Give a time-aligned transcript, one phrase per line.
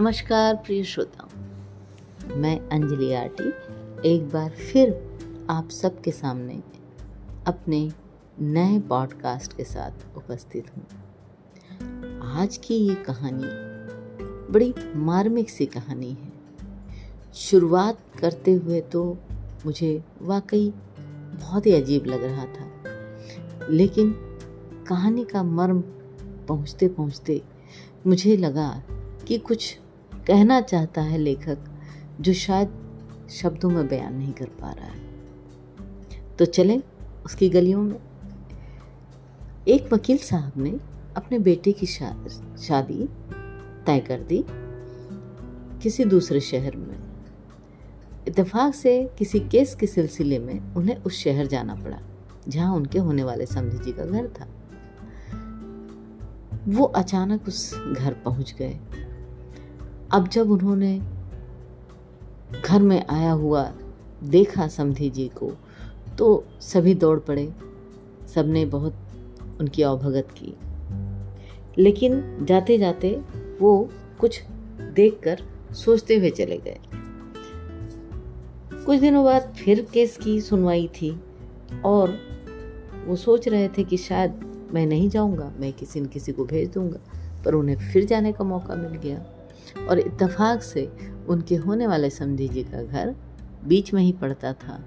[0.00, 3.48] नमस्कार, प्रिय श्रोताओं। मैं अंजलि आटी
[4.08, 4.92] एक बार फिर
[5.50, 6.54] आप सबके सामने
[7.46, 7.80] अपने
[8.40, 10.86] नए पॉडकास्ट के साथ उपस्थित हूँ।
[12.36, 13.48] आज की ये कहानी
[14.52, 16.32] बड़ी मार्मिक सी कहानी है।
[17.34, 19.18] शुरुआत करते हुए तो
[19.66, 20.72] मुझे वाकई
[21.40, 24.12] बहुत ही अजीब लग रहा था, लेकिन
[24.88, 25.80] कहानी का मर्म
[26.48, 27.40] पहुँचते पहुँचते
[28.06, 28.82] मुझे लगा
[29.28, 29.78] कि कुछ
[30.30, 31.58] कहना चाहता है लेखक
[32.20, 32.68] जो शायद
[33.30, 35.00] शब्दों में बयान नहीं कर पा रहा है।
[36.38, 36.82] तो चलें
[37.24, 38.00] उसकी गलियों में।
[39.68, 40.70] एक वकील साहब ने
[41.16, 42.26] अपने बेटे की शा,
[42.62, 43.08] शादी
[43.86, 44.44] तय कर दी
[45.82, 46.98] किसी दूसरे शहर में।
[48.28, 52.00] इतफाक से किसी केस के सिलसिले में उन्हें उस शहर जाना पड़ा
[52.48, 54.48] जहाँ उनके होने वाले समझी जी का घर था।
[56.68, 58.80] वो अचानक उस घर पहुँच गए।
[60.12, 61.02] अब जब उन्होंने
[62.64, 63.72] घर में आया हुआ,
[64.24, 65.52] देखा समधी जी को
[66.18, 67.52] तो सभी दौड़ पड़े।
[68.34, 68.94] सबने बहुत
[69.60, 70.54] उनकी अवभगत की।
[71.82, 73.22] लेकिन जाते जाते
[73.60, 73.88] वो
[74.20, 74.42] कुछ
[74.94, 75.42] देखकर
[75.74, 76.78] सोचते हुए चले गए।
[78.86, 81.20] कुछ दिनों बाद फिर केस की सुनवाई थी
[81.84, 82.18] और
[83.06, 84.40] वो सोच रहे थे कि शायद
[84.74, 86.98] मैं नहीं जाऊँगा, मैं किसी न किसी को भेज दूँगा,
[87.44, 89.24] पर उन्हें फिर जाने का मौका मिल गया।
[89.78, 90.90] और इत्तेफाक से
[91.28, 93.14] उनके होने वाले समझी जी का घर
[93.64, 94.82] बीच में ही पड़ता था।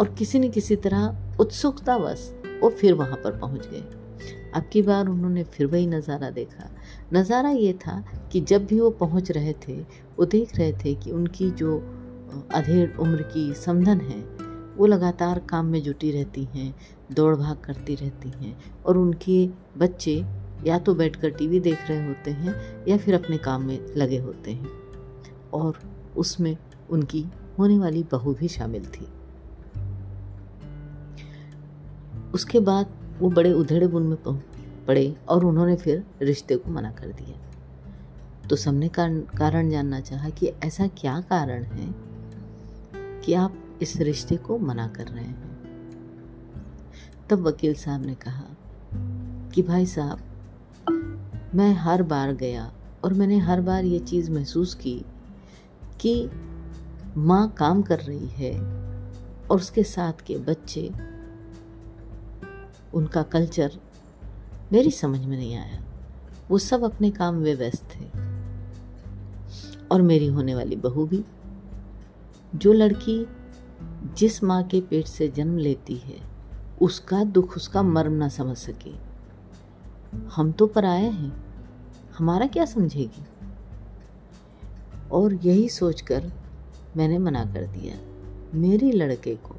[0.00, 2.30] और किसी न किसी तरह उत्सुकतावश
[2.62, 3.84] वो फिर वहाँ पर पहुँच गए।
[4.54, 6.70] अब की बार उन्होंने फिर वही नज़ारा देखा।
[7.12, 9.80] नज़ारा ये था कि जब भी वो पहुँच रहे थे,
[10.18, 11.78] वो देख रहे थे कि उनकी जो
[12.54, 14.20] अधेड़ उम्र की समधन है,
[14.76, 16.74] वो लगातार काम में जुटी रहती हैं,
[17.12, 19.46] दौड़ भाग करती रहती हैं और उनके
[19.78, 20.14] बच्चे
[20.64, 24.50] या तो बैठकर टीवी देख रहे होते हैं या फिर अपने काम में लगे होते
[24.50, 24.68] हैं।
[25.52, 25.78] और
[26.16, 26.56] उसमें
[26.90, 27.26] उनकी
[27.58, 29.08] होने वाली बहू भी शामिल थी।
[32.34, 32.86] उसके बाद
[33.18, 34.16] वो बड़े उधेड़े बुन में
[34.86, 37.38] पड़े और उन्होंने फिर रिश्ते को मना कर दिया।
[38.48, 41.94] तो सबने कारण जानना चाहा कि ऐसा क्या कारण है
[43.20, 45.52] कि आप इस रिश्ते को मना कर रहे हैं।
[47.30, 48.44] तब वकील साहब ने कहा
[49.50, 50.18] कि भाई साहब
[51.54, 52.72] मैं हर बार गया
[53.04, 55.04] और मैंने हर बार ये चीज़ महसूस की
[56.00, 56.30] कि
[57.16, 58.60] माँ काम कर रही है
[59.46, 60.92] और उसके साथ के बच्चे,
[62.94, 63.72] उनका कल्चर
[64.72, 65.84] मेरी समझ में नहीं आया।
[66.50, 68.04] वो सब अपने काम में व्यस्त थे।
[69.92, 71.24] और मेरी होने वाली बहू भी,
[72.54, 73.26] जो लड़की
[74.16, 76.20] जिस माँ के पेट से जन्म लेती है,
[76.80, 79.11] उसका दुख उसका मर्म ना समझ सके।
[80.14, 81.44] हम तो पर आए हैं।
[82.18, 83.24] हमारा क्या समझेगी?
[85.12, 86.32] और यही सोचकर
[86.96, 87.96] मैंने मना कर दिया।
[88.54, 89.56] मेरे लड़के को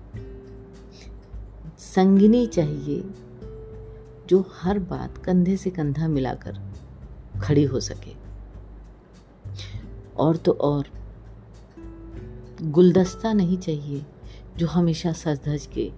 [1.78, 3.04] संगिनी चाहिए
[4.30, 6.60] जो हर बात कंधे से कंधा मिलाकर
[7.42, 8.16] खड़ी हो सके।
[10.18, 10.88] और तो और,
[12.62, 14.06] गुलदस्ता नहीं चाहिए
[14.58, 15.92] जो हमेशा सज धज के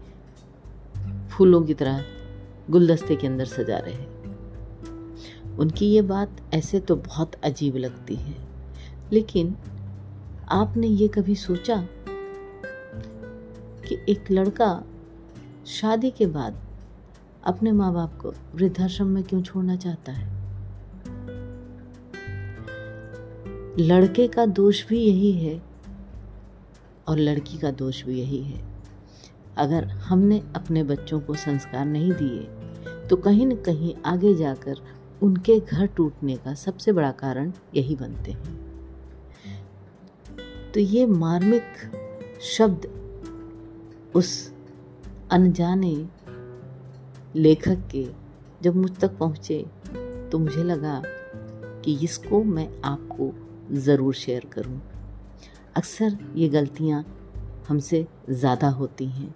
[1.29, 2.05] फूलों की तरह
[2.69, 4.14] गुलदस्ते के अंदर सजा रहे।
[5.59, 8.35] उनकी ये बात ऐसे तो बहुत अजीब लगती है।
[9.13, 9.55] लेकिन
[10.49, 11.87] आपने ये कभी सोचा
[13.87, 14.83] कि एक लड़का
[15.67, 16.61] शादी के बाद
[17.43, 20.35] अपने माँ बाप को वृद्धाश्रम में क्यों छोड़ना चाहता है?
[23.79, 25.61] लड़के का दोष भी यही है
[27.07, 28.63] और लड़की का दोष भी यही है।
[29.57, 32.47] अगर हमने अपने बच्चों को संस्कार नहीं दिए
[33.07, 34.75] तो कहीं न कहीं आगे जाकर
[35.23, 38.63] उनके घर टूटने का सबसे बड़ा कारण यही बनते हैं
[40.71, 42.87] तो ये मार्मिक शब्द
[44.15, 44.53] उस
[45.31, 45.95] अनजाने
[47.35, 48.05] लेखक के
[48.63, 49.65] जब मुझ तक पहुँचे
[50.31, 51.01] तो मुझे लगा
[51.85, 53.31] कि इसको मैं आपको
[53.75, 54.81] ज़रूर शेयर करूँ।
[55.75, 57.03] अक्सर ये गलतियाँ
[57.67, 59.33] हमसे ज़्यादा होती हैं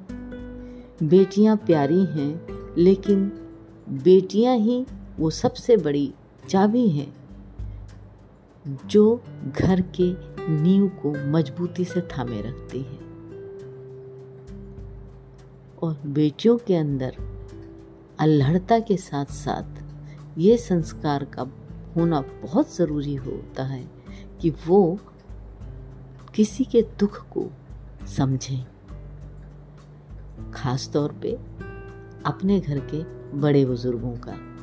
[1.04, 3.26] बेटियाँ प्यारी हैं, लेकिन
[4.04, 4.86] बेटियाँ ही
[5.20, 6.14] वो सबसे बड़ी
[6.50, 7.08] चाबी है,
[8.86, 9.24] जो
[9.58, 10.14] घर के
[10.50, 12.98] नींव को मजबूती से थामे रखती है।
[15.84, 17.16] और बेटियों के अंदर
[18.20, 19.84] अल्हड़ता के साथ साथ
[20.38, 21.52] ये संस्कार का
[21.96, 23.92] होना बहुत ज़रूरी होता है
[24.42, 25.00] कि वो
[26.36, 27.46] किसी के दुख को
[28.08, 28.66] समझें।
[30.52, 31.32] खास तौर पे
[32.26, 33.04] अपने घर के
[33.38, 34.59] बड़े बुज़ुर्गों का।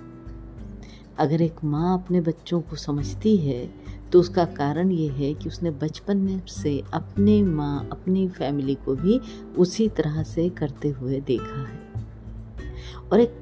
[1.19, 3.67] अगर एक माँ अपने बच्चों को समझती है
[4.13, 8.95] तो उसका कारण ये है कि उसने बचपन में से अपने माँ, अपनी फैमिली को
[8.95, 9.21] भी
[9.59, 12.05] उसी तरह से करते हुए देखा है।
[13.13, 13.35] और एक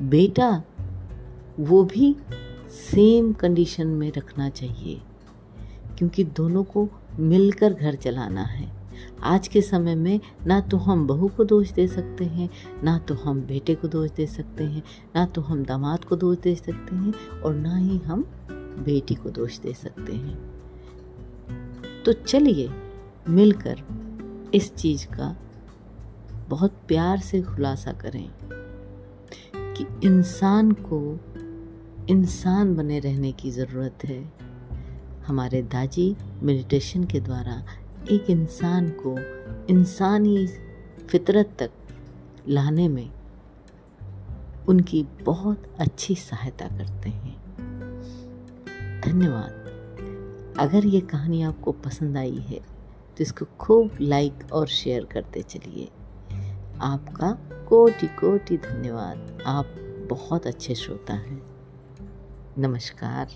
[0.00, 0.62] बेटा,
[1.60, 2.14] वो भी
[2.70, 5.00] सेम कंडीशन में रखना चाहिए,
[5.98, 6.88] क्योंकि दोनों को
[7.18, 8.67] मिलकर घर चलाना है।
[9.22, 12.48] आज के समय में ना तो हम बहू को दोष दे सकते हैं,
[12.84, 14.82] ना तो हम बेटे को दोष दे सकते हैं,
[15.16, 18.22] ना तो हम दामाद को दोष दे सकते हैं और ना ही हम
[18.84, 20.36] बेटी को दोष दे सकते हैं।
[22.04, 22.68] तो चलिए
[23.28, 23.82] मिलकर
[24.54, 25.36] इस चीज़ का
[26.48, 28.28] बहुत प्यार से खुलासा करें
[29.54, 31.00] कि इंसान को
[32.10, 34.22] इंसान बने रहने की ज़रूरत है।
[35.26, 37.62] हमारे दाजी मेडिटेशन के द्वारा
[38.10, 39.18] एक इंसान को
[39.66, 40.46] इंसानी
[41.10, 41.70] फितरत तक
[42.48, 43.10] लाने में
[44.68, 47.42] उनकी बहुत अच्छी सहायता करते हैं।
[49.04, 49.52] धन्यवाद।
[50.58, 52.58] अगर ये कहानी आपको पसंद आई है
[53.16, 55.88] तो इसको खूब लाइक और शेयर करते चलिए।
[56.80, 57.32] आपका
[57.64, 59.66] कोटि कोटि धन्यवाद। आप
[60.10, 61.42] बहुत अच्छे श्रोता हैं।
[62.58, 63.28] नमस्कार।